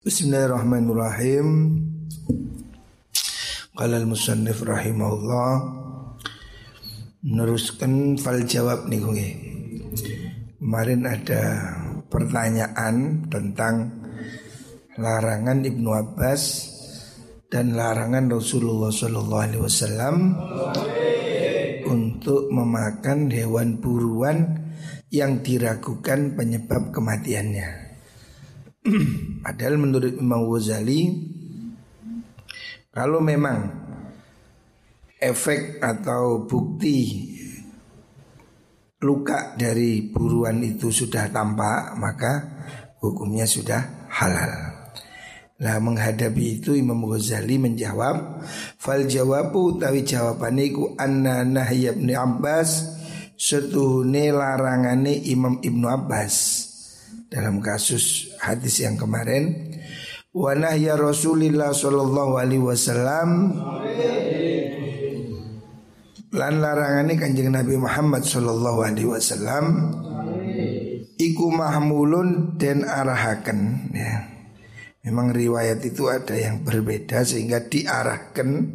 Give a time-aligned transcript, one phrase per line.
[0.00, 1.76] Bismillahirrahmanirrahim.
[3.76, 5.60] Qala al-musannif rahimahullah
[7.20, 9.28] meneruskan fal jawab nih gue.
[10.56, 11.44] Kemarin ada
[12.08, 14.00] pertanyaan tentang
[14.96, 16.42] larangan Ibnu Abbas
[17.52, 20.16] dan larangan Rasulullah Sallallahu Alaihi Wasallam
[21.84, 24.64] untuk memakan hewan buruan
[25.12, 27.89] yang diragukan penyebab kematiannya.
[29.44, 31.12] Padahal menurut Imam Ghazali
[32.88, 33.68] kalau memang
[35.20, 37.28] efek atau bukti
[39.04, 42.32] luka dari buruan itu sudah tampak maka
[43.04, 44.52] hukumnya sudah halal.
[45.60, 48.40] Nah menghadapi itu Imam Ghazali menjawab
[48.80, 52.96] Fal jawabu tawi jawabane iku anna nahya Abbas
[53.36, 56.64] setuhune larangane Imam Ibnu Abbas
[57.30, 59.70] dalam kasus hadis yang kemarin
[60.34, 63.54] wa nahya Rasulillah sallallahu alaihi wasallam
[66.30, 69.94] lan larangane Kanjeng Nabi Muhammad sallallahu alaihi wasallam
[71.20, 74.26] iku mahmulun dan arahaken ya.
[75.00, 78.68] Memang riwayat itu ada yang berbeda sehingga diarahkan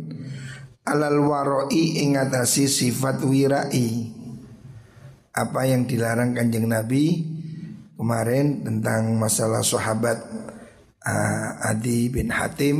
[0.81, 4.09] alal waroi ingatasi sifat wirai.
[5.35, 7.34] Apa yang dilarang kanjeng Nabi
[7.95, 10.19] kemarin tentang masalah sahabat
[11.01, 12.77] uh, Adi bin Hatim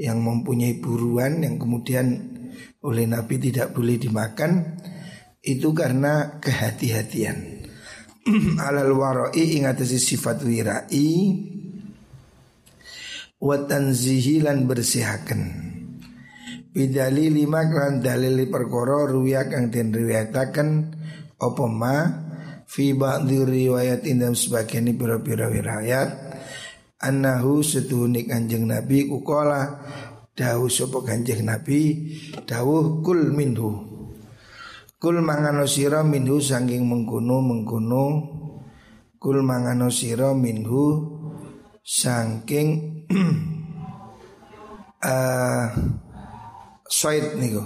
[0.00, 2.06] yang mempunyai buruan yang kemudian
[2.80, 4.80] oleh Nabi tidak boleh dimakan
[5.44, 7.68] itu karena kehati-hatian.
[8.66, 11.08] Alal warai ingatasi sifat wirai
[13.40, 15.42] wa tanzihi lan bersihaken.
[16.70, 20.68] Bidali lima kelan dalil perkara ruyak yang den riwayataken
[22.70, 26.38] fi ba'dhi riwayat dalam sebagian pira-pira riwayat.
[27.02, 29.82] Annahu setuhuni kanjeng Nabi kukola.
[30.30, 32.14] Dawuh sapa kanjeng Nabi
[32.46, 33.90] dawuh kul minhu.
[35.00, 38.04] Kul mangano sira minhu saking mengkono mengkono
[39.16, 40.84] kul mangano sira minhu
[41.80, 42.68] saking
[45.10, 45.66] uh,
[46.90, 47.64] Soid niku.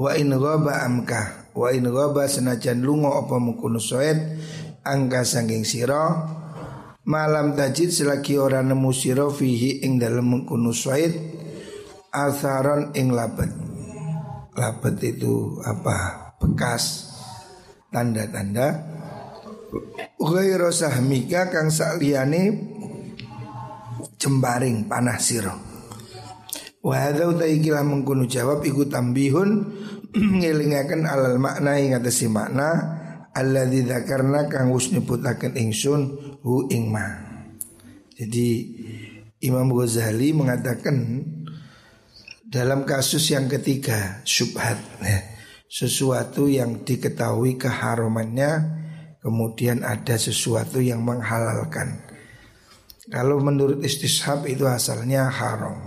[0.00, 4.18] Wa in ghaba amka Wa in ghaba senajan lunga apa mengkono soed
[4.86, 6.30] angka sangking sira
[7.04, 11.10] malam tajid selagi ora nemu sira fihi ing dalem mengkono soed
[12.14, 13.50] asaron ing labet.
[14.54, 16.30] Labet itu apa?
[16.38, 17.10] Bekas
[17.90, 18.98] tanda-tanda.
[20.20, 22.42] Ghairu sahmika kang sakliyane
[24.18, 25.54] jembaring panah sira.
[26.80, 29.68] Wa hadza utai kila mengkono jawab iku tambihun
[30.40, 32.98] ngelingaken alal makna ing atase makna
[33.30, 36.02] alladzi dzakarna kang wis nyebutaken ingsun
[36.42, 37.06] hu ing ma.
[38.18, 38.48] Jadi
[39.40, 41.24] Imam Ghazali mengatakan
[42.44, 45.18] dalam kasus yang ketiga syubhat ya,
[45.70, 48.82] sesuatu yang diketahui keharumannya
[49.22, 52.02] kemudian ada sesuatu yang menghalalkan.
[53.08, 55.78] Kalau menurut istishab itu asalnya haram.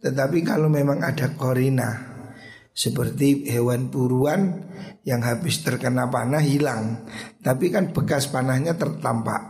[0.00, 2.15] Tetapi kalau memang ada korina
[2.76, 4.68] seperti hewan buruan
[5.08, 7.08] yang habis terkena panah hilang,
[7.40, 9.40] tapi kan bekas panahnya tertampak,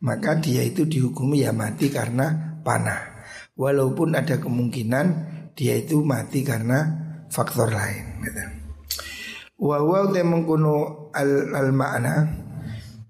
[0.00, 3.20] maka dia itu dihukumi ya mati karena panah.
[3.58, 5.06] Walaupun ada kemungkinan
[5.52, 6.88] dia itu mati karena
[7.28, 8.24] faktor lain.
[8.24, 8.44] Gitu.
[9.58, 12.46] Wawaw te mengkuno al, al makna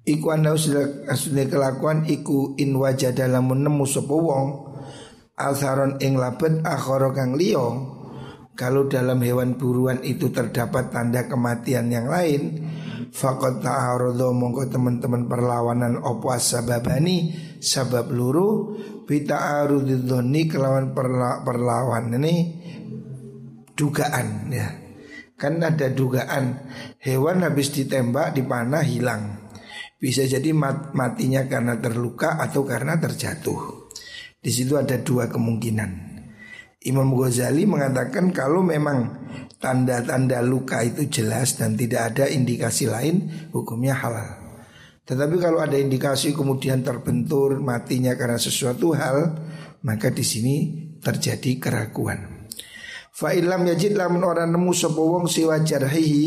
[0.08, 4.48] Iku anda sudah kelakuan iku in wajah dalam nemu sapa wong
[5.37, 7.37] Alsaron ing labet akhara kang
[8.58, 12.66] kalau dalam hewan buruan itu terdapat tanda kematian yang lain
[13.08, 17.32] Fakot ta'arodo mongko teman-teman perlawanan opo sababani
[17.62, 18.76] Sabab luru
[19.08, 22.34] Bita arudidoni kelawan perla perlawan ini
[23.78, 24.69] Dugaan ya.
[25.38, 26.66] Kan ada dugaan
[26.98, 29.48] Hewan habis ditembak dipanah hilang.
[30.02, 33.88] Bisa jadi mat matinya karena terluka atau karena terjatuh.
[34.38, 36.07] Di situ ada dua kemungkinan.
[36.88, 39.29] Imam Ghazali mengatakan kalau memang
[39.61, 44.49] tanda-tanda luka itu jelas dan tidak ada indikasi lain, hukumnya halal.
[45.05, 49.37] Tetapi kalau ada indikasi kemudian terbentur matinya karena sesuatu hal,
[49.85, 50.56] maka di sini
[51.00, 52.49] terjadi keraguan.
[53.12, 56.25] Fa'ilam yajid lamun orang nemu sapa wong siwa jarhihi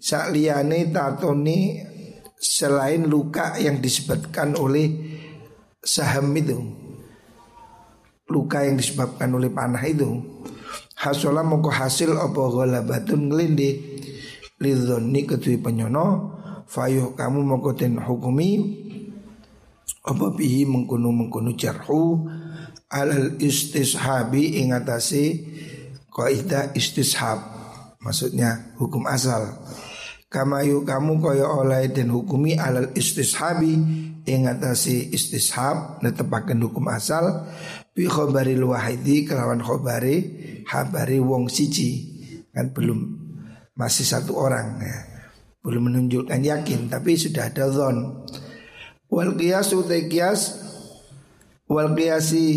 [0.00, 1.82] sakliyane tatoni
[2.40, 4.90] selain luka yang disebutkan oleh
[5.78, 6.81] saham itu
[8.32, 10.08] luka yang disebabkan oleh panah itu.
[10.96, 12.40] Hasolah moko hasil apa
[12.80, 14.00] batun ngelindi
[14.62, 16.32] lidhoni ketui penyono
[16.70, 18.80] fayuh kamu moko ten hukumi
[20.06, 22.30] apa bihi mengkunu mengkunu jarhu
[22.86, 25.42] alal istishabi ingatasi
[26.08, 27.38] kaidah istishab
[27.98, 29.62] maksudnya hukum asal.
[30.32, 33.76] Kamayu kamu kaya oleh dan hukumi alal istishabi
[34.24, 37.44] ingatasi istishab netepaken hukum asal
[37.92, 40.16] bi khobaril wahidi kelawan khobari
[40.68, 42.12] habari wong siji.
[42.52, 43.00] Kan belum
[43.76, 44.98] masih satu orang ya.
[45.62, 48.26] belum menunjukkan yakin tapi sudah ada zon.
[49.06, 50.58] Wal qiyas utai qiyas
[51.70, 52.48] wal qiyasi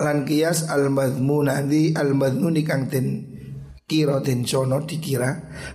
[0.00, 3.06] lan qiyas al madmun adi al madmun kang ten
[3.84, 5.30] kira den sono dikira.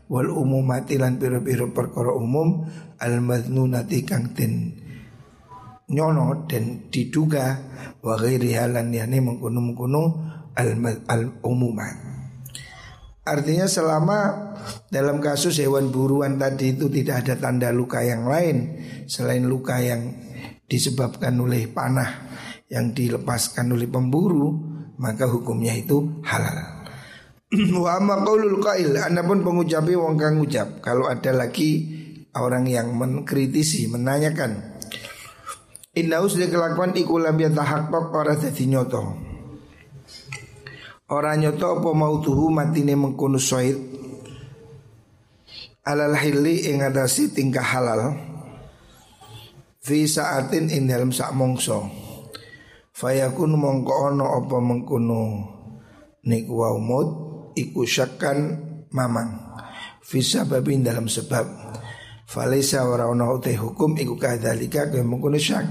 [0.09, 2.65] Wal umumati lan piro-piro perkara umum
[2.97, 4.82] al madnunati kang ten
[5.93, 7.57] nyono dan diduga
[8.01, 10.03] wa ghairi halan yani mengkono-mengkono
[10.57, 10.69] al,
[11.07, 12.13] al umumat
[13.23, 14.51] Artinya selama
[14.91, 20.11] dalam kasus hewan buruan tadi itu tidak ada tanda luka yang lain selain luka yang
[20.67, 22.27] disebabkan oleh panah
[22.67, 26.83] yang dilepaskan oleh pemburu maka hukumnya itu halal.
[27.83, 32.03] Wa amma qaulul qail anapun pengucapi wong kang ngucap kalau ada lagi
[32.35, 34.72] orang yang mengkritisi menanyakan
[35.93, 39.13] Inna usli kelakuan iku lam yatahaqqaq ora dadi nyoto.
[41.13, 43.77] Ora nyoto apa mau tuhu matine mengkono soid
[45.83, 48.17] Alal hili ing adasi tingkah halal.
[49.83, 51.85] Fi saatin ing sak mongso
[52.95, 55.21] Fayakun mongko ono apa mengkono.
[56.23, 57.07] Nik waumut
[57.53, 58.63] iku syakkan
[58.95, 59.43] mamang
[59.99, 60.23] Fi
[60.81, 61.45] dalam sebab
[62.23, 65.65] Falisa ora ono utai hukum iku kadhalika kaya mengkono syak.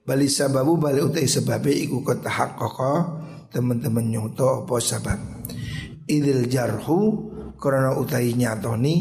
[0.00, 2.92] Bali sababu bali utai sebabnya iku kota haqqaqa
[3.54, 5.20] teman-teman nyoto apa sabab.
[6.10, 7.00] Idil jarhu
[7.60, 8.94] karena utai nyatoni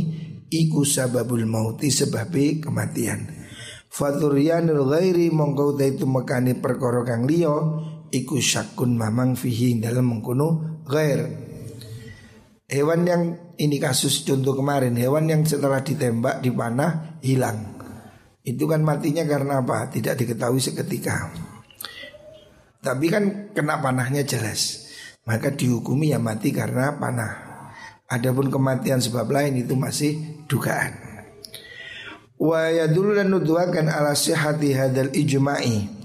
[0.52, 3.26] iku sababul mauti sebabi kematian.
[3.90, 7.58] Faturianul ghairi mongko utai itu mekani perkara kang liya
[8.14, 11.26] iku syakun mamang fihi dalam mengkuno ghair.
[12.70, 17.76] Hewan yang ini kasus contoh kemarin Hewan yang setelah ditembak dipanah hilang.
[18.40, 19.92] Itu kan matinya karena apa?
[19.92, 21.28] Tidak diketahui seketika.
[22.80, 24.88] Tapi kan kena panahnya jelas.
[25.28, 27.68] Maka dihukumi ya mati karena panah.
[28.08, 30.96] Adapun kematian sebab lain itu masih dugaan.
[32.40, 36.00] Wa yadulu dan nuduakan ala sihati hadal ijma'i.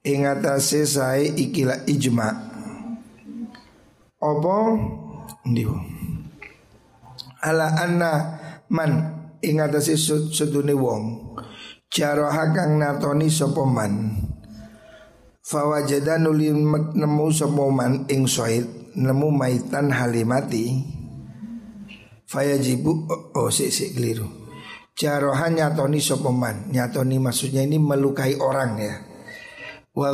[0.00, 2.32] Ingatase saya ikilah ijma'
[4.24, 4.56] Apa?
[5.44, 5.76] Ndihu
[7.44, 8.10] Ala anna
[8.72, 8.92] man
[9.44, 11.36] ingatase sudune wong.
[11.92, 14.16] Jaroha kang natoni sopoman
[15.44, 16.48] Fawajada nuli
[16.96, 20.80] nemu sepoman ing soid nemu maitan halimati.
[22.24, 24.24] Fayajibu oh, oh si si keliru.
[24.96, 28.94] Jarohan nyatoni sopoman Nyatoni maksudnya ini melukai orang ya.
[29.92, 30.10] Wa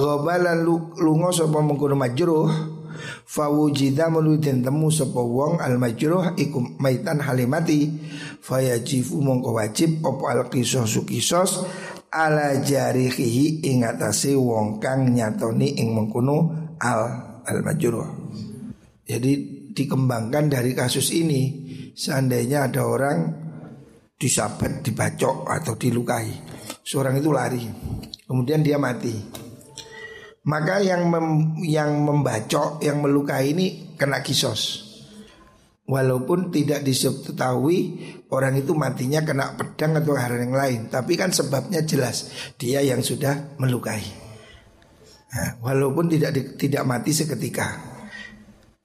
[0.98, 2.79] lungo sopo mengkuno majruh
[3.30, 7.86] Fawujida menudin temu sopo wong al majruh ikum maitan halimati
[8.42, 11.62] Fayajifu mongko wajib opo al kisos sukisos
[12.10, 16.50] ala jarihi ingatasi wong kang nyatoni ing mengkuno
[16.82, 17.02] al
[17.46, 18.10] al majruh.
[19.06, 19.32] Jadi
[19.78, 21.42] dikembangkan dari kasus ini
[21.94, 23.18] seandainya ada orang
[24.18, 26.28] disabat, dibacok atau dilukai,
[26.82, 27.64] seorang itu lari,
[28.26, 29.39] kemudian dia mati.
[30.40, 34.88] Maka yang mem, yang membacok, yang melukai ini kena kisos.
[35.90, 37.78] Walaupun tidak diketahui
[38.30, 40.80] orang itu matinya kena pedang atau hal yang lain.
[40.86, 44.06] Tapi kan sebabnya jelas Dia yang sudah melukai.
[45.34, 47.68] Nah, Walaupun tidak di, tidak mati seketika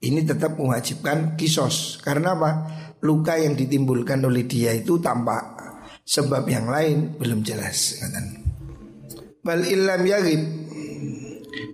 [0.02, 2.02] Ini tetap mewajibkan kisos.
[2.02, 2.50] Karena apa?
[3.06, 5.56] Luka yang ditimbulkan oleh dia itu tampak.
[6.02, 8.02] Sebab yang lain belum jelas.
[9.46, 10.42] Bal illam yagib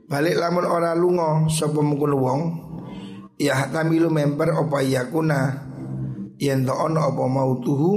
[0.09, 2.41] Balik lamun ora lungo Sopo mungkul wong
[3.39, 5.41] ya tamilu member apa yakuna
[6.39, 7.93] yen to ono apa mautuhu?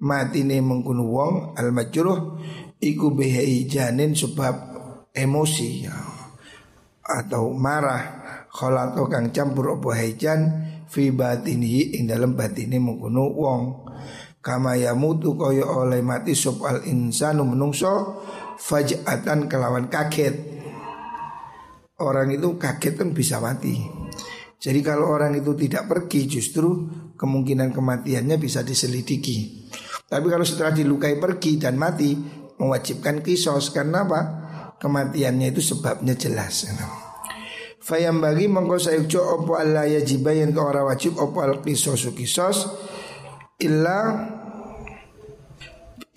[0.00, 2.40] Matine mengkunu wong al majruh
[2.80, 4.56] iku bihai janin sebab
[5.12, 6.10] emosi ya.
[7.10, 8.22] atau marah
[8.54, 10.40] khalato kang campur apa haijan
[10.86, 13.62] fi batinihi ing dalam batine mengkunu wong
[14.40, 18.24] kama yamutu kaya oleh mati sop al insanu menungso
[18.56, 20.60] fajatan kelawan kaget
[22.00, 23.76] orang itu kaget kan bisa mati.
[24.60, 26.84] Jadi kalau orang itu tidak pergi justru
[27.16, 29.68] kemungkinan kematiannya bisa diselidiki.
[30.04, 32.12] Tapi kalau setelah dilukai pergi dan mati
[32.60, 34.20] mewajibkan kisos karena apa?
[34.80, 36.68] Kematiannya itu sebabnya jelas.
[37.80, 42.68] Fayam bagi sayukjo opo Allah ya jibayan ke orang wajib opo al kisos kisos
[43.60, 43.98] illa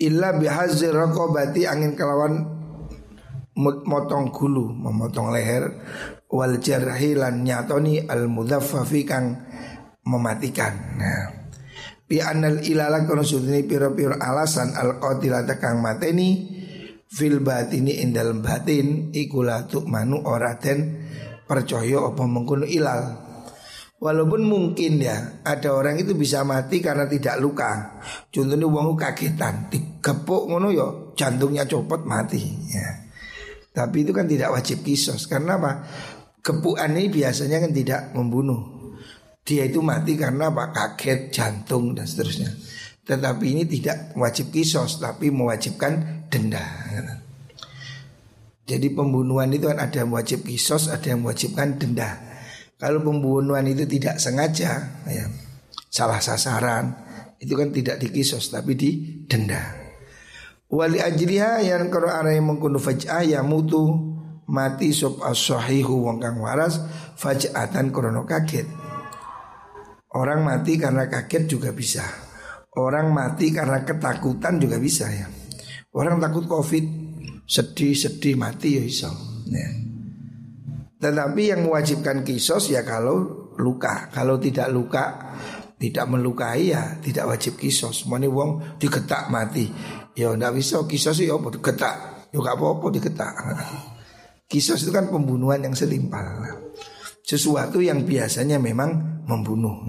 [0.00, 2.44] illa bihazir raqabati angin kelawan
[3.86, 5.70] motong gulu memotong leher
[6.26, 9.38] wal jarhi nyatoni al mudhaffafi kang
[10.02, 10.74] mematikan.
[10.98, 11.44] Nah
[12.04, 16.52] bi anal ilala kono sudini piro-piro alasan al qatilata kang mateni
[17.08, 21.00] fil batini indal batin ikulah manu ora den
[21.48, 22.24] percaya apa
[22.68, 23.02] ilal
[24.04, 28.04] Walaupun mungkin ya ada orang itu bisa mati karena tidak luka.
[28.28, 30.86] Contohnya wong kagetan, digepuk ngono yo ya,
[31.24, 32.36] jantungnya copot mati
[32.68, 32.84] ya.
[33.72, 35.88] Tapi itu kan tidak wajib kisos karena apa?
[36.44, 38.92] Gepukan ini biasanya kan tidak membunuh.
[39.40, 40.68] Dia itu mati karena apa?
[40.68, 42.52] Kaget, jantung dan seterusnya.
[43.08, 46.60] Tetapi ini tidak wajib kisos tapi mewajibkan denda.
[48.68, 52.33] Jadi pembunuhan itu kan ada yang wajib kisos, ada yang mewajibkan denda.
[52.74, 55.24] Kalau pembunuhan itu tidak sengaja, ya,
[55.88, 56.90] salah sasaran,
[57.38, 59.62] itu kan tidak dikisos tapi didenda.
[60.74, 63.84] Wali ajliha yang kalau yang mengkuno faj'ah ya mutu
[64.50, 66.82] mati sop as-sahihu wong kang waras
[67.14, 68.66] faj'atan krono kaget.
[70.14, 72.02] Orang mati karena kaget juga bisa.
[72.74, 75.30] Orang mati karena ketakutan juga bisa ya.
[75.94, 76.82] Orang takut covid
[77.46, 79.10] sedih-sedih mati ya iso.
[79.46, 79.93] Ya.
[81.04, 84.08] Tetapi yang mewajibkan kisos ya kalau luka.
[84.08, 85.36] Kalau tidak luka
[85.76, 88.08] tidak melukai ya tidak wajib kisos.
[88.08, 89.68] Mani wong digetak mati.
[90.16, 91.52] Ya ndak bisa kisos ya apa?
[91.52, 91.96] Digetak.
[92.32, 93.34] Ya gak apa-apa digetak.
[94.50, 96.24] Kisos itu kan pembunuhan yang setimpal.
[97.24, 99.86] Sesuatu yang biasanya memang membunuh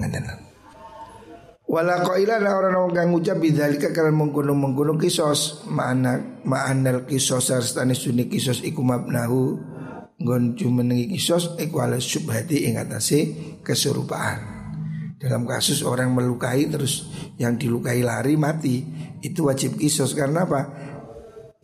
[1.65, 5.65] Wala qailan orang orang kang ngucap bidzalika kalian menggunung menggunung kisos.
[5.67, 9.57] Ma'ana ma'anal kisos sarstani sunni kisos iku mabnahu
[10.15, 14.55] Gon jumenengi kisos ikwala subhati ing atase keserupaan.
[15.19, 18.83] Dalam kasus orang melukai terus yang dilukai lari mati
[19.19, 20.61] itu wajib kisos karena apa?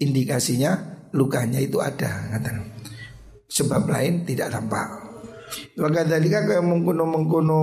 [0.01, 0.75] Indikasinya
[1.15, 2.75] lukanya itu ada ngatan.
[3.47, 4.87] Sebab lain tidak tampak.
[5.79, 7.61] Maka dalika kaya mengkono mengkono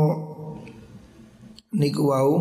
[1.72, 2.36] niku wau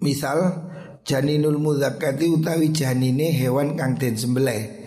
[0.00, 0.68] misal
[1.04, 4.81] janinul mudzakati utawi janine hewan kang den sembelih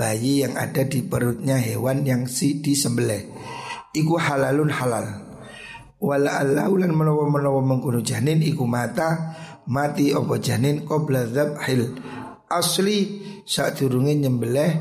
[0.00, 3.28] bayi yang ada di perutnya hewan yang si disembelih.
[3.92, 5.28] Iku halalun halal.
[6.00, 9.36] Wala alaulan menawa menawa mengkuno janin iku mata
[9.68, 12.00] mati opo janin qabla dzabhil.
[12.48, 14.72] Asli saat turunnya nyembelih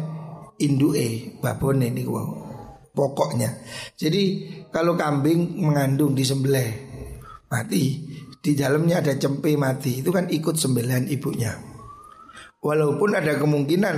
[0.63, 2.15] indue babone niku
[2.95, 3.59] pokoknya.
[3.99, 6.87] Jadi kalau kambing mengandung disembelih
[7.51, 8.07] mati.
[8.39, 11.59] Di dalamnya ada cempe mati itu kan ikut sembelihan ibunya.
[12.63, 13.95] Walaupun ada kemungkinan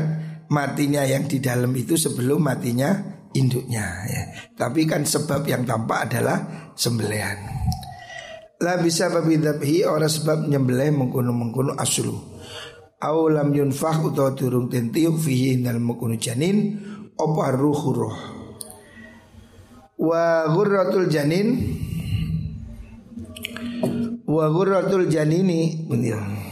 [0.51, 2.91] matinya yang di dalam itu sebelum matinya
[3.31, 4.23] induknya ya.
[4.59, 7.39] Tapi kan sebab yang tampak adalah sembelihan.
[8.61, 12.13] La bisa babi dabhi orang sebab nyembelih mengkuno mengkuno aslu.
[13.01, 16.77] Au lam yunfah utawa turung tentiuk fihi dalam mengkuno janin
[17.17, 18.17] opa ruh roh.
[19.97, 21.47] Wa ghurratul janin
[24.29, 26.50] wa ghurratul janini benar.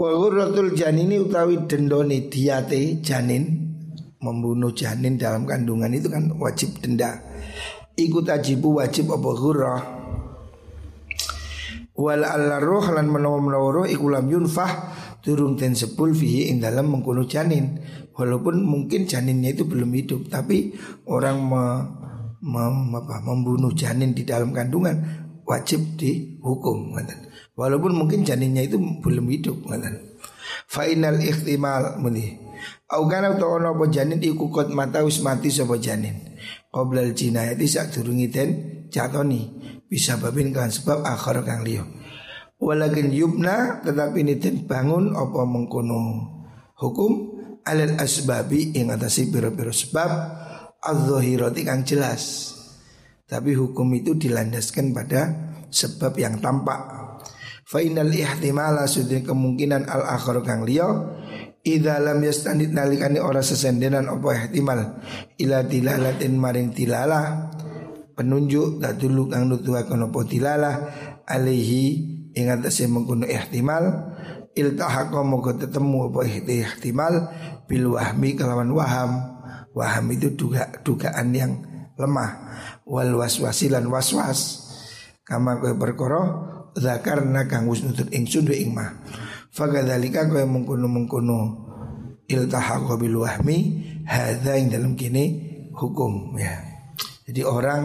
[0.00, 3.68] Wa ghurratul janini utawi dendone diate janin
[4.24, 7.20] membunuh janin dalam kandungan itu kan wajib denda.
[8.00, 9.82] Ikut ajibu wajib apa ghurrah.
[12.00, 12.24] Wal
[12.64, 14.88] roh lan menawa-menawa roh iku lam yunfah
[15.20, 17.84] turun ten sepul fihi ing dalam mengkuno janin.
[18.16, 20.72] Walaupun mungkin janinnya itu belum hidup tapi
[21.12, 21.64] orang me,
[22.40, 24.96] me, apa, membunuh janin di dalam kandungan
[25.44, 26.96] wajib dihukum.
[27.60, 30.00] Walaupun mungkin janinnya itu belum hidup ngatan.
[30.64, 32.40] Final ikhtimal muni.
[32.88, 36.16] Au kana to ono apa janin iku kot mata wis mati sapa janin.
[36.72, 38.50] Qoblal jinayati sak durungi den
[38.88, 39.52] jatoni
[39.92, 41.84] bisa babin kan sebab akhir kang liya.
[42.56, 46.00] Walakin yubna tetapi ini den bangun apa mengkono
[46.80, 47.12] hukum
[47.68, 50.10] alal asbabi ing atasi biro-biro sebab
[50.80, 52.56] az-zahirati kang jelas.
[53.28, 56.99] Tapi hukum itu dilandaskan pada sebab yang tampak
[57.70, 60.90] Fa innal ihtimala sudin kemungkinan al akhir kang liya.
[61.62, 64.98] Idza lam yastanid nalikani ora sesendenan apa ihtimal.
[65.38, 67.54] Ila dilalatin maring tilalah.
[68.18, 70.74] Penunjuk tak dulu kang nutuaken apa tilalah.
[71.30, 71.84] Alaihi
[72.34, 74.18] ing atase mengkono ihtimal.
[74.50, 77.30] Iltahaqa moga tetemu apa ihtimal.
[77.70, 79.38] Bil wahmi kelawan waham.
[79.78, 81.62] Waham itu duga dugaan yang
[81.94, 82.50] lemah.
[82.82, 84.66] Wal waswasilan waswas.
[85.22, 88.90] Kama kowe perkara zakarna kang wis nutut ingsun wa ing mah.
[89.50, 91.38] Fakadzalika kaya mengkono-mengkono
[92.30, 93.56] iltahaqa bil wahmi
[94.06, 95.24] hadza ing dalam kini
[95.74, 96.54] hukum ya.
[97.26, 97.82] Jadi orang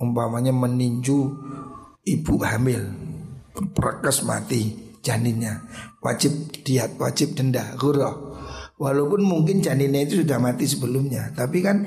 [0.00, 1.18] umpamanya meninju
[2.04, 2.80] ibu hamil
[3.52, 5.64] perkes mati janinnya
[6.00, 8.16] Wajib diat, wajib denda, gurah
[8.80, 11.84] Walaupun mungkin janinnya itu sudah mati sebelumnya Tapi kan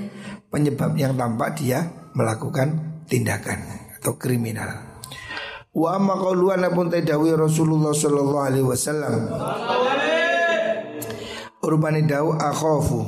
[0.53, 1.81] penyebab yang tampak dia
[2.13, 3.57] melakukan tindakan
[3.97, 4.92] atau kriminal
[5.73, 9.25] Wa amma qauluan pun tadawi Rasulullah sallallahu alaihi wasallam.
[11.65, 13.01] Urbani dawu akhafu.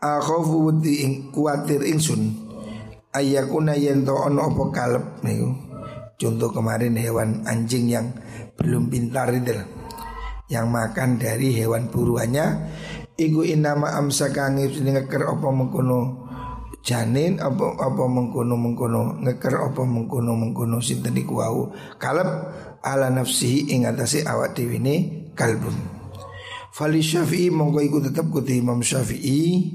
[0.00, 2.40] Akhafu wuti ing kuatir ingsun.
[3.12, 5.52] Ayakuna yento ono opo kalep niku?
[6.16, 8.16] Contoh kemarin hewan anjing yang
[8.54, 9.54] belum pintar itu
[10.46, 12.70] Yang makan dari hewan buruannya
[13.18, 16.23] Iku inama amsa kangip ngeker apa mengkono
[16.84, 21.72] janin apa apa mengkono mengkono ngeker apa mengkono mengkono sinten iku wau
[22.84, 24.94] ala nafsihi ing atase awak dhewe ne
[25.32, 25.72] kalbun.
[26.74, 29.72] Fali Syafi'i mongko iku tetep kuti Imam Syafi'i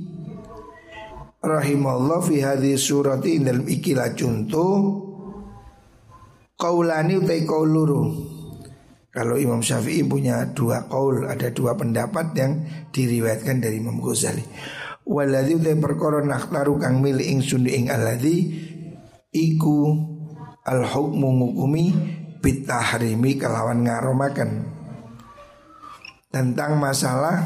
[1.41, 4.71] rahimahullah fi hadhi surati dalam ikilah contoh
[6.59, 8.03] kaulani utai kauluru
[9.09, 12.61] kalau Imam Syafi'i punya dua kaul, ada dua pendapat yang
[12.93, 14.45] diriwayatkan dari Imam Ghazali.
[15.09, 18.45] Waladhi utai perkara nakhtaru kang mili ing sundi ing aladhi
[19.33, 19.97] iku
[20.61, 21.85] al hukmu ngukumi
[22.37, 24.69] bitahrimi kelawan ngaromakan
[26.29, 27.41] tentang masalah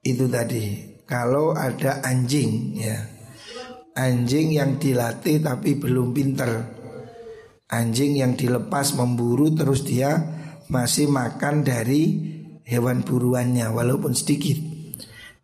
[0.00, 2.96] itu tadi kalau ada anjing ya.
[3.92, 6.48] Anjing yang dilatih tapi belum pinter.
[7.68, 10.16] Anjing yang dilepas memburu terus dia
[10.72, 12.32] masih makan dari
[12.64, 14.71] hewan buruannya walaupun sedikit.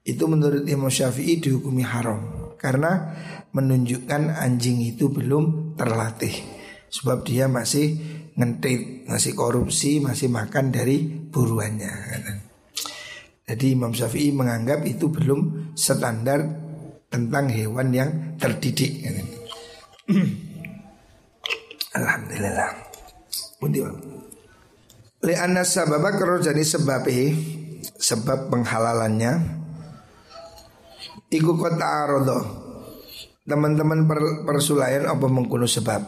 [0.08, 3.12] Itu menurut Imam Syafi'i dihukumi haram karena
[3.52, 6.32] menunjukkan anjing itu belum terlatih.
[6.88, 8.00] Sebab dia masih
[8.32, 11.92] ngentit, masih korupsi, masih makan dari buruannya.
[13.44, 16.40] Jadi Imam Syafi'i menganggap itu belum standar
[17.12, 19.04] tentang hewan yang terdidik.
[22.00, 22.70] Alhamdulillah.
[23.60, 23.84] Pundi
[25.18, 27.10] Li anna sababa karo jadi sebab
[27.98, 29.57] sebab penghalalannya
[31.28, 32.38] iku kota arodo.
[33.48, 36.00] Teman-teman per, persulayan apa mengkuno sebab?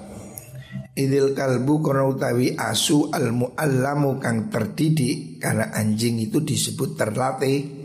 [0.92, 7.80] Idil kalbu kono utawi asu al muallamu kang terdidik karena anjing itu disebut terlatih.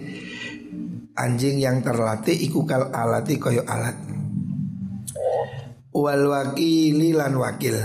[1.15, 3.95] Anjing yang terlatih iku kal alati koyo alat.
[5.95, 7.79] Wal wakili lan wakil.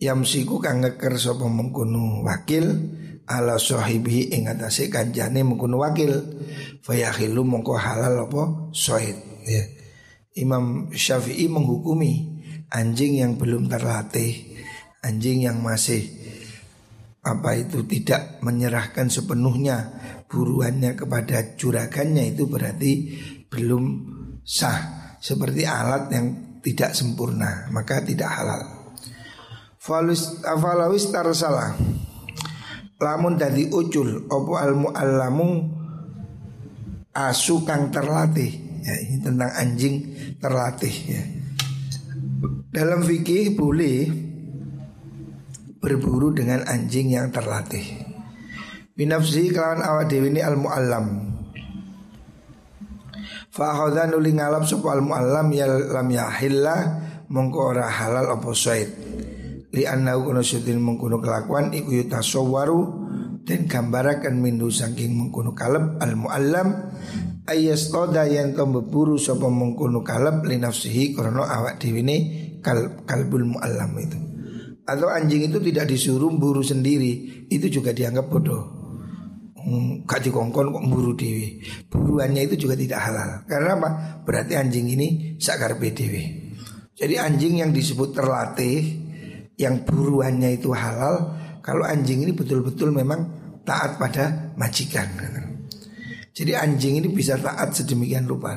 [0.00, 2.72] Yamsiku kang ngeker sapa mengkono wakil
[3.32, 6.12] ala sahibi ing atase kanjane mengkono wakil.
[6.84, 8.72] Fayahilu mongko halal apa?
[8.76, 9.16] Sohid
[9.48, 9.64] ya.
[10.36, 12.40] Imam Syafi'i menghukumi
[12.72, 14.56] anjing yang belum terlatih
[15.04, 16.08] anjing yang masih
[17.22, 19.94] apa itu tidak menyerahkan sepenuhnya
[20.26, 22.92] buruannya kepada juragannya itu berarti
[23.48, 23.84] belum
[24.42, 25.00] sah.
[25.22, 26.26] Seperti alat yang
[26.58, 28.62] tidak sempurna maka tidak halal.
[29.78, 31.78] Falus afalawis tarsalah
[33.02, 35.66] lamun dadi ucul opo al muallamu
[37.10, 39.94] asu kang terlatih ya ini tentang anjing
[40.38, 41.22] terlatih ya.
[42.72, 44.08] Dalam fikih boleh
[45.82, 47.84] berburu dengan anjing yang terlatih.
[48.94, 51.32] Binafsi kawan awak dewi ini al muallam
[53.52, 56.76] Fa akhadha nuli ngalap sapa al muallam ya lam yahilla
[57.28, 58.88] mongko ora halal apa said.
[59.72, 62.80] Li annahu kuna syutin mengkono kelakuan iku yutasawwaru
[63.48, 66.92] dan gambarakan mindu saking mengkono kalab al muallam
[67.48, 72.16] ayas toda yang to berburu sapa mengkono kalab li nafsihi karena awak ne
[72.60, 74.18] kal, kalbul muallam itu.
[74.82, 78.82] Atau anjing itu tidak disuruh buru sendiri, itu juga dianggap bodoh.
[79.62, 83.90] Hmm, gak dikongkon kok buru dewi Buruannya itu juga tidak halal Karena apa?
[84.26, 86.50] Berarti anjing ini sakar dewi
[86.98, 89.01] Jadi anjing yang disebut terlatih
[89.56, 93.20] Yang buruannya itu halal Kalau anjing ini betul-betul memang
[93.62, 95.08] taat pada majikan
[96.32, 98.56] Jadi anjing ini bisa taat sedemikian rupa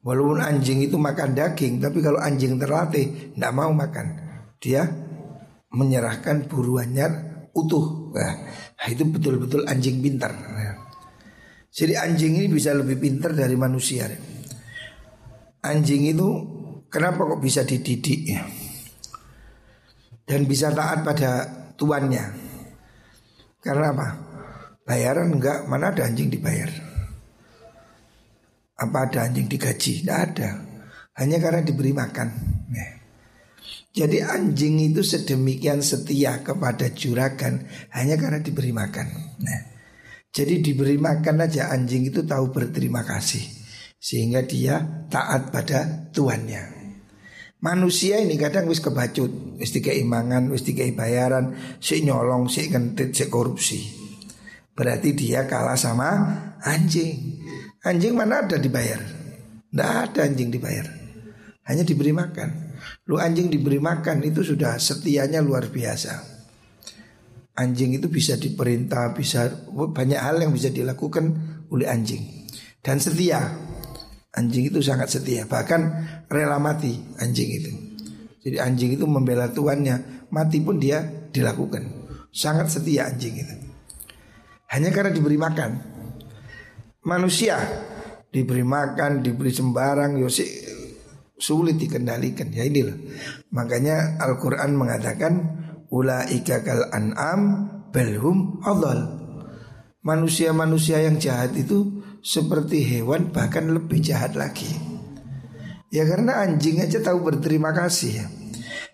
[0.00, 4.06] Walaupun anjing itu makan daging Tapi kalau anjing terlatih Tidak mau makan
[4.60, 4.84] Dia
[5.70, 8.34] menyerahkan buruannya utuh nah,
[8.90, 10.34] itu betul-betul anjing pintar.
[11.70, 14.10] Jadi anjing ini bisa lebih pintar dari manusia.
[15.62, 16.28] Anjing itu
[16.90, 18.42] kenapa kok bisa dididik ya?
[20.30, 21.42] Dan bisa taat pada
[21.74, 22.22] tuannya.
[23.58, 24.08] Karena apa?
[24.86, 26.70] Bayaran enggak, mana ada anjing dibayar.
[28.78, 30.06] Apa ada anjing digaji?
[30.06, 30.50] Tidak ada.
[31.18, 32.28] Hanya karena diberi makan.
[32.70, 33.00] Nah.
[33.90, 39.06] Jadi anjing itu sedemikian setia kepada juragan hanya karena diberi makan.
[39.42, 39.60] Nah,
[40.30, 43.42] jadi diberi makan aja anjing itu tahu berterima kasih
[43.98, 46.79] sehingga dia taat pada tuannya.
[47.60, 53.28] Manusia ini kadang wis kebacut, wis dikeimangan, wis dikei bayaran, si nyolong, si kentit, si
[53.28, 53.80] korupsi.
[54.72, 56.08] Berarti dia kalah sama
[56.64, 57.44] anjing.
[57.84, 58.96] Anjing mana ada dibayar?
[59.68, 60.88] Tidak ada anjing dibayar.
[61.68, 62.72] Hanya diberi makan.
[63.04, 66.16] Lu anjing diberi makan itu sudah setianya luar biasa.
[67.60, 71.28] Anjing itu bisa diperintah, bisa banyak hal yang bisa dilakukan
[71.68, 72.48] oleh anjing.
[72.80, 73.69] Dan setia.
[74.30, 77.70] Anjing itu sangat setia, bahkan rela mati anjing itu.
[78.46, 81.02] Jadi anjing itu membela tuannya, mati pun dia
[81.34, 81.82] dilakukan.
[82.30, 83.54] Sangat setia anjing itu.
[84.70, 85.70] Hanya karena diberi makan.
[87.02, 87.58] Manusia
[88.30, 90.70] diberi makan, diberi sembarang, yosi ya
[91.40, 92.52] sulit dikendalikan.
[92.52, 92.94] Ya inilah.
[93.50, 95.32] Makanya Al-Qur'an mengatakan
[95.88, 99.18] ulaika kal an'am belhum adal.
[100.04, 104.68] Manusia-manusia yang jahat itu seperti hewan bahkan lebih jahat lagi.
[105.90, 108.26] Ya karena anjing aja tahu berterima kasih ya.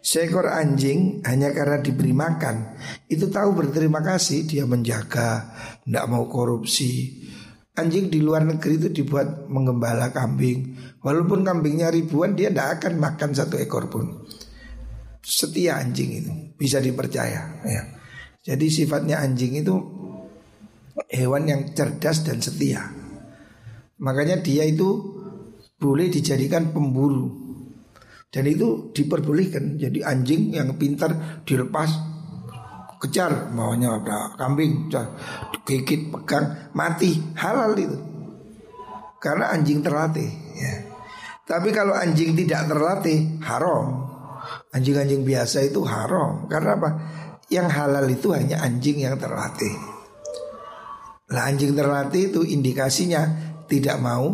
[0.07, 2.79] Seekor anjing hanya karena diberi makan
[3.11, 5.51] Itu tahu berterima kasih Dia menjaga
[5.83, 7.27] Tidak mau korupsi
[7.75, 13.31] Anjing di luar negeri itu dibuat mengembala kambing Walaupun kambingnya ribuan Dia tidak akan makan
[13.35, 14.23] satu ekor pun
[15.27, 17.83] Setia anjing itu Bisa dipercaya ya.
[18.47, 19.75] Jadi sifatnya anjing itu
[21.11, 23.06] Hewan yang cerdas dan setia
[24.03, 25.17] Makanya dia itu
[25.77, 27.45] boleh dijadikan pemburu.
[28.29, 29.81] Dan itu diperbolehkan.
[29.81, 32.17] Jadi anjing yang pintar dilepas
[32.97, 34.89] Kejar maunya ada kambing
[35.69, 37.13] Gigit, pegang, mati.
[37.37, 37.99] Halal itu.
[39.21, 40.75] Karena anjing terlatih ya.
[41.47, 44.07] Tapi kalau anjing tidak terlatih Haram.
[44.71, 46.47] Anjing-anjing biasa itu haram.
[46.47, 46.91] Karena apa?
[47.51, 49.75] Yang halal itu hanya anjing yang terlatih.
[51.35, 53.27] Lah anjing terlatih itu indikasinya
[53.67, 54.31] tidak mau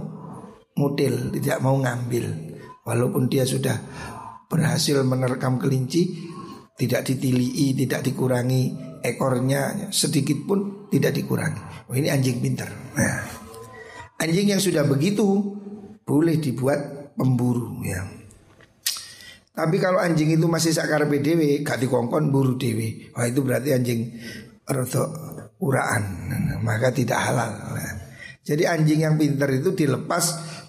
[0.77, 2.53] mutil, tidak mau ngambil.
[2.83, 3.77] Walaupun dia sudah
[4.49, 6.13] berhasil menerkam kelinci,
[6.77, 11.89] tidak ditilii, tidak dikurangi ekornya sedikit pun tidak dikurangi.
[11.91, 12.71] Oh, ini anjing pintar.
[12.97, 13.23] Nah,
[14.19, 15.25] anjing yang sudah begitu
[16.03, 18.03] boleh dibuat pemburu ya.
[19.53, 23.13] Tapi kalau anjing itu masih sakar PDW, gak dikongkon buru dewi.
[23.13, 24.01] Wah itu berarti anjing
[24.65, 25.13] rotok
[25.61, 26.33] uraan,
[26.65, 27.53] maka tidak halal.
[27.53, 27.93] Nah,
[28.43, 30.25] jadi anjing yang pintar itu dilepas,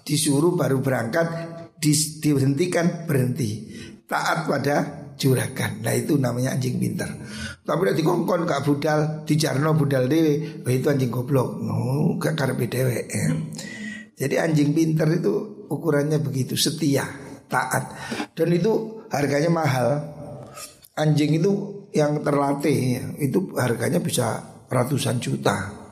[0.06, 1.26] disuruh baru berangkat,
[1.74, 1.90] di,
[2.22, 3.66] dihentikan berhenti.
[4.06, 4.76] Taat pada
[5.18, 5.82] juragan.
[5.82, 7.10] Nah itu namanya anjing pintar.
[7.66, 11.58] Tapi udah dikongkon kak budal, dijarno budal dewe, oh, itu anjing goblok.
[11.58, 13.10] No, gak karpe dewe.
[14.14, 17.02] Jadi anjing pintar itu ukurannya begitu, setia,
[17.50, 17.90] taat.
[18.38, 19.88] Dan itu harganya mahal.
[20.94, 25.83] Anjing itu yang terlatih itu harganya bisa ratusan juta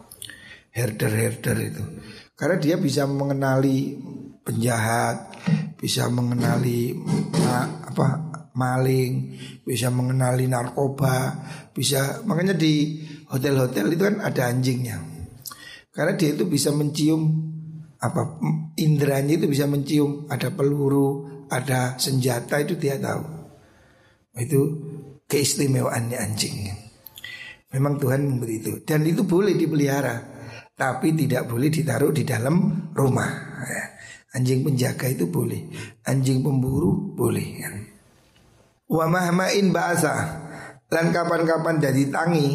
[0.72, 1.84] herder-herder itu.
[2.32, 3.94] Karena dia bisa mengenali
[4.42, 5.30] penjahat,
[5.78, 6.96] bisa mengenali
[7.38, 8.06] ma, apa
[8.52, 11.38] maling, bisa mengenali narkoba,
[11.72, 14.98] bisa makanya di hotel-hotel itu kan ada anjingnya.
[15.92, 17.52] Karena dia itu bisa mencium
[18.02, 18.40] apa
[18.80, 23.22] indranya itu bisa mencium ada peluru, ada senjata itu dia tahu.
[24.34, 24.60] Itu
[25.28, 26.56] keistimewaannya anjing.
[27.72, 30.31] Memang Tuhan memberi itu dan itu boleh dipelihara.
[30.72, 33.30] Tapi tidak boleh ditaruh di dalam rumah
[33.60, 33.84] ya.
[34.32, 35.68] Anjing penjaga itu boleh
[36.08, 37.68] Anjing pemburu boleh ya.
[38.88, 40.40] Wa mahmain bahasa
[40.88, 42.48] Lan kapan-kapan dari tangi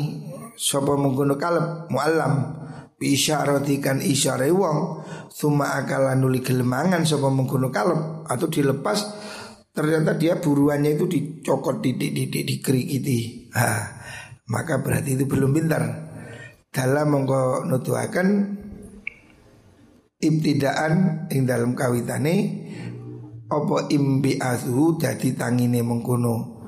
[0.58, 2.58] Sopo mengguno kalep mu'allam
[2.98, 9.06] Biisyaratikan isyare wong Suma akala nuli gelemangan Sopo mengguno kalep Atau dilepas
[9.70, 13.70] Ternyata dia buruannya itu dicokot didik-didik dikerikiti ha,
[14.50, 16.07] Maka berarti itu belum pintar
[16.78, 18.54] dalam mongko nutuaken
[20.22, 22.36] ibtidaan ing dalam kawitane
[23.50, 26.62] apa imbi'athu dadi tangine mengkono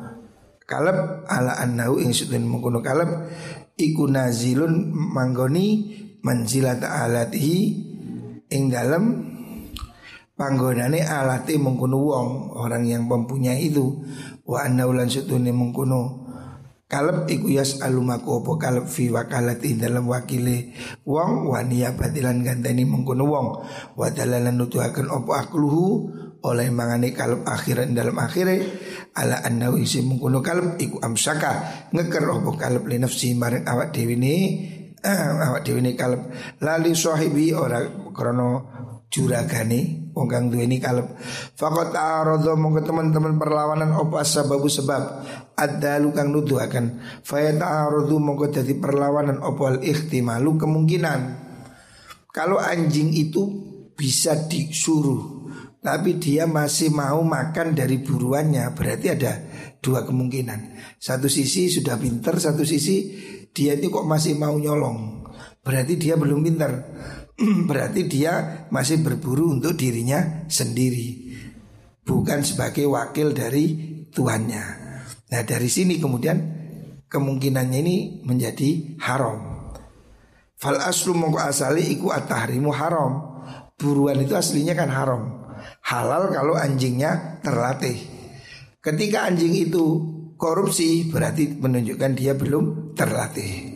[0.66, 3.30] kaleb ala annahu ing sudun mengkono kaleb
[3.78, 5.94] iku nazilun manggoni
[6.26, 7.58] manzilat alatihi
[8.50, 9.30] ing dalam
[10.34, 14.02] panggonane alati mengkono wong orang yang mempunyai itu
[14.50, 16.29] wa annahu lan sudune mengkono
[16.90, 20.74] Kaleb iku yas alumaku opo kaleb fi wakalati dalam wakile
[21.06, 23.48] wong wania batilan ganteni mengkono wong.
[23.94, 25.86] Wadalalan nutuhaken opo akluhu?
[26.42, 28.58] Oleh mangane kaleb akhiran dalam akhire
[29.14, 31.86] ala annahu isi mengkono kaleb iku amsaka.
[31.94, 34.36] Ngeker opo kaleb li nafsi mareng awak dewi ni
[34.98, 36.26] eh, awak dewi ni kaleb
[36.58, 38.66] lali sahibi ora krono
[39.14, 41.16] juragane wong kang duweni kalep
[41.56, 45.24] faqat aradha mongko teman-teman perlawanan apa sababu sebab?
[45.56, 47.00] Adalu kang nuduhaken.
[47.24, 51.20] Fa ta'arudu mongko dadi perlawanan apa al ihtimalu kemungkinan.
[52.36, 53.44] Kalau anjing itu
[53.96, 55.40] bisa disuruh
[55.80, 59.34] tapi dia masih mau makan dari buruannya berarti ada
[59.80, 60.76] dua kemungkinan.
[61.00, 63.16] Satu sisi sudah pinter satu sisi
[63.56, 65.24] dia itu kok masih mau nyolong.
[65.60, 66.72] Berarti dia belum pinter
[67.70, 71.36] berarti dia masih berburu untuk dirinya sendiri
[72.04, 73.66] bukan sebagai wakil dari
[74.12, 74.66] tuannya
[75.30, 76.38] nah dari sini kemudian
[77.08, 77.98] kemungkinannya ini
[78.28, 79.72] menjadi haram
[80.60, 83.42] fal aslu mongko asali iku at-tahrimu haram
[83.80, 85.40] buruan itu aslinya kan haram
[85.86, 87.98] halal kalau anjingnya terlatih.
[88.80, 89.86] Ketika anjing itu
[90.40, 93.69] korupsi berarti menunjukkan dia belum terlatih.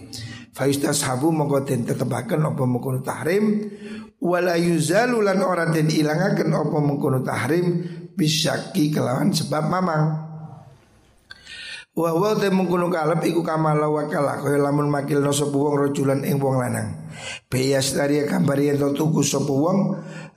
[0.54, 3.74] Faistas habu mongko den tetepaken apa mengkono tahrim
[4.22, 7.82] wala yuzalu lan ora den ilangaken apa mengkono tahrim
[8.14, 10.04] bisyaki kelawan sebab mamang.
[11.98, 15.90] Wa wa te mengkono kalep iku kamala wa kala kaya lamun makil no sapa wong
[15.90, 17.02] rajulan ing wong lanang.
[17.50, 19.78] Beyas dari kambari ento tuku sapa wong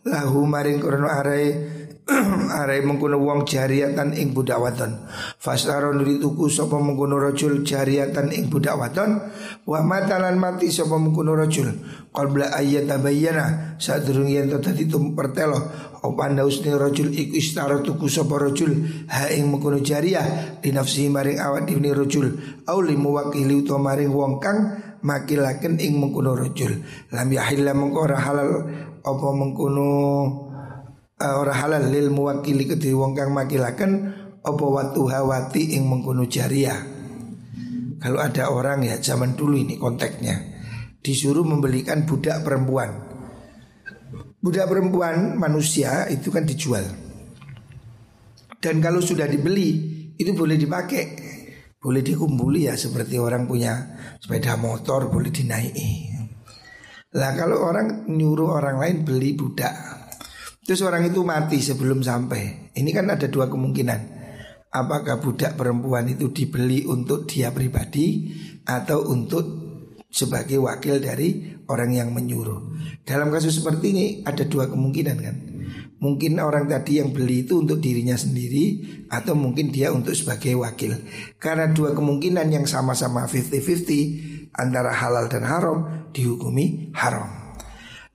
[0.08, 1.75] lahu maring krono arai
[2.62, 4.94] arai mengkono wong jariatan ing budak wadon.
[5.42, 9.18] Fasaro nuri tuku sapa mengkono rajul jariatan ing budak wadon
[9.66, 11.66] wa matalan mati sapa mengkono rajul.
[12.14, 14.86] Qabla ayat tabayyana sadurung yen to dadi
[15.18, 15.58] pertelo.
[16.06, 21.42] Apa usni rajul iku istara tuku sapa rajul ha ing mengkono jariah di nafsi maring
[21.42, 22.26] awak dhewe rajul
[22.70, 28.50] au limu wakili utawa maring wong kang makilaken ing mengkono rajul lam yahilla mengko halal
[29.02, 30.45] apa mengkono uh,
[31.16, 33.92] ora halal lil muwakili kedhe wong kang makilaken
[34.44, 36.76] apa watu hawati ing mengkono jariah.
[37.96, 40.36] Kalau ada orang ya zaman dulu ini konteksnya
[41.00, 42.92] disuruh membelikan budak perempuan.
[44.36, 46.84] Budak perempuan manusia itu kan dijual.
[48.60, 49.68] Dan kalau sudah dibeli
[50.20, 51.24] itu boleh dipakai.
[51.80, 56.12] Boleh dikumpuli ya seperti orang punya sepeda motor boleh dinaiki.
[57.16, 60.05] Lah kalau orang nyuruh orang lain beli budak
[60.66, 62.74] Terus orang itu mati sebelum sampai.
[62.74, 64.18] Ini kan ada dua kemungkinan.
[64.74, 68.34] Apakah budak perempuan itu dibeli untuk dia pribadi
[68.66, 69.46] Atau untuk
[70.10, 72.74] sebagai wakil dari orang yang menyuruh?
[73.06, 75.36] Dalam kasus seperti ini ada dua kemungkinan kan?
[76.02, 80.98] Mungkin orang tadi yang beli itu untuk dirinya sendiri Atau mungkin dia untuk sebagai wakil.
[81.38, 87.45] Karena dua kemungkinan yang sama-sama 50-50 Antara halal dan haram Dihukumi haram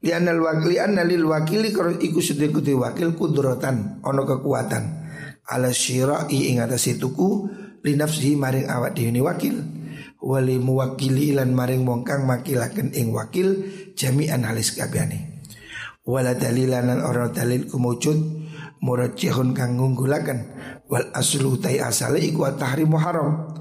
[0.02, 4.84] Lianna wakili anna lil wakili kalau iku sedekuti wakil kudrotan ono kekuatan.
[5.46, 7.46] Ala syira'i ing atase tuku
[7.86, 7.94] li
[8.34, 9.62] maring awak dhewe wakil.
[10.22, 13.62] Wali muwakili ilan maring wong kang makilaken ing wakil
[13.94, 15.46] jami'an halis kabehane.
[16.02, 18.18] Wala dalilanan ora dalil kumujud
[18.82, 20.40] murajjihun kang ngunggulaken.
[20.90, 23.54] Wal aslu tai asale iku tahrimu haram.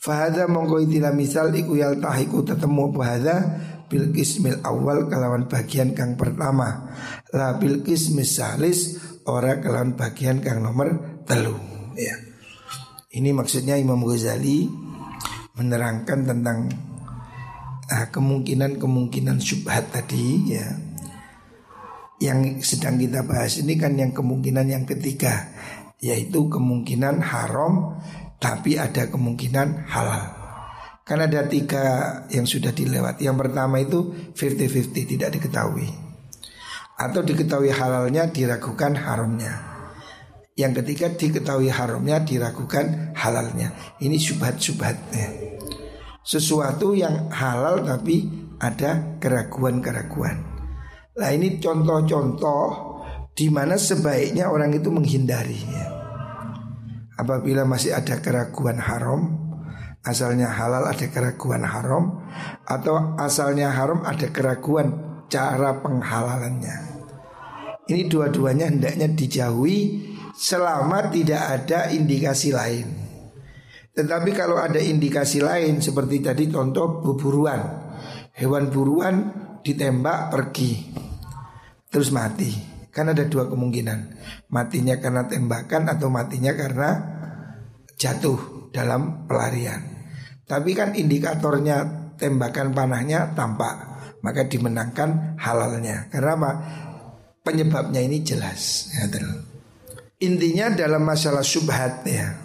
[0.00, 3.36] Fahada mongko itila misal iku yal tahiku tetemu apa hadha
[3.90, 6.94] bil kismil awal kelawan bagian kang pertama
[7.34, 11.58] la bil kismil salis ora kelawan bagian kang nomor telu
[11.98, 12.14] ya.
[13.10, 14.70] Ini maksudnya Imam Ghazali
[15.58, 16.70] menerangkan tentang
[17.90, 20.66] ah, kemungkinan-kemungkinan uh, syubhat tadi ya
[22.20, 25.50] yang sedang kita bahas ini kan yang kemungkinan yang ketiga
[25.98, 27.98] yaitu kemungkinan haram
[28.40, 30.39] tapi ada kemungkinan halal.
[31.02, 31.84] Karena ada tiga
[32.30, 33.26] yang sudah dilewati.
[33.26, 35.88] Yang pertama itu 50-50 tidak diketahui.
[37.00, 39.54] Atau diketahui halalnya diragukan haramnya.
[40.54, 43.72] Yang ketiga diketahui haramnya diragukan halalnya.
[43.98, 45.28] Ini subhat-subhatnya.
[46.20, 48.28] Sesuatu yang halal tapi
[48.60, 50.36] ada keraguan-keraguan.
[51.16, 52.64] Nah ini contoh-contoh
[53.32, 55.86] di mana sebaiknya orang itu menghindari ya.
[57.16, 59.39] Apabila masih ada keraguan haram
[60.00, 62.24] Asalnya halal ada keraguan haram
[62.64, 64.96] Atau asalnya haram ada keraguan
[65.28, 66.76] cara penghalalannya.
[67.84, 72.88] Ini dua-duanya hendaknya dijauhi Selama tidak ada indikasi lain.
[73.92, 77.60] Tetapi kalau ada indikasi lain Seperti tadi contoh buruan
[78.40, 79.14] Hewan buruan
[79.60, 80.96] ditembak pergi.
[81.92, 82.50] Terus mati.
[82.90, 83.98] Kan ada dua kemungkinan.
[84.50, 86.90] Matinya karena tembakan atau matinya karena
[88.00, 89.82] jatuh dalam pelarian.
[90.46, 93.90] Tapi kan indikatornya tembakan panahnya tampak.
[94.20, 96.10] Maka dimenangkan halalnya.
[96.12, 96.52] Karena apa?
[97.40, 98.92] Penyebabnya ini jelas.
[98.92, 99.08] Ya,
[100.20, 102.36] Intinya dalam masalah subhat ya.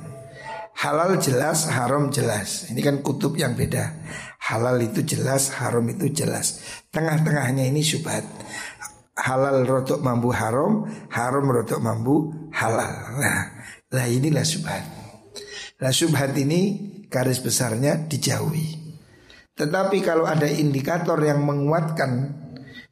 [0.76, 2.72] Halal jelas, haram jelas.
[2.72, 3.92] Ini kan kutub yang beda.
[4.40, 6.64] Halal itu jelas, haram itu jelas.
[6.96, 8.24] Tengah-tengahnya ini subhat
[9.16, 13.16] halal rotok mambu haram, haram rotok mambu halal.
[13.16, 13.42] Nah,
[13.92, 14.84] lah inilah subhat.
[15.76, 16.62] Nah subhat ini
[17.12, 18.86] garis besarnya dijauhi.
[19.56, 22.44] Tetapi kalau ada indikator yang menguatkan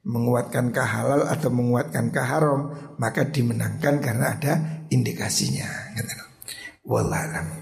[0.04, 4.54] menguatkan kehalal atau menguatkan keharam maka dimenangkan karena ada
[4.92, 5.96] indikasinya.
[6.84, 7.62] Wallah.